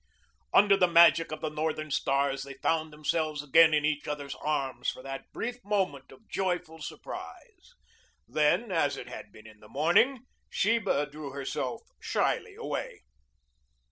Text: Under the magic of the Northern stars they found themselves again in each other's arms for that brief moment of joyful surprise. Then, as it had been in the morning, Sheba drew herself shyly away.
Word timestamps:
Under 0.51 0.75
the 0.75 0.87
magic 0.87 1.31
of 1.31 1.41
the 1.41 1.49
Northern 1.51 1.91
stars 1.91 2.41
they 2.41 2.55
found 2.55 2.91
themselves 2.91 3.43
again 3.43 3.71
in 3.71 3.85
each 3.85 4.07
other's 4.07 4.33
arms 4.33 4.89
for 4.89 5.03
that 5.03 5.31
brief 5.31 5.63
moment 5.63 6.11
of 6.11 6.27
joyful 6.27 6.81
surprise. 6.81 7.75
Then, 8.27 8.71
as 8.71 8.97
it 8.97 9.07
had 9.09 9.31
been 9.31 9.45
in 9.45 9.59
the 9.59 9.69
morning, 9.69 10.25
Sheba 10.49 11.05
drew 11.11 11.29
herself 11.33 11.83
shyly 11.99 12.55
away. 12.55 13.01